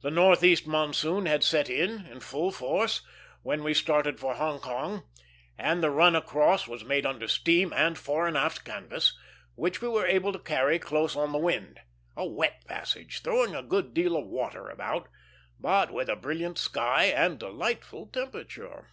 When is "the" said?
0.00-0.12, 5.82-5.90, 11.32-11.38